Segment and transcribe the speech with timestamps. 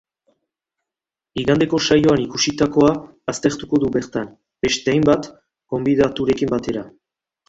[1.41, 2.95] Igandeko saioan ikusitakoa
[3.33, 4.31] aztertuko du bertan,
[4.67, 5.29] beste hainbat
[5.75, 6.83] gonbidaturekin batera.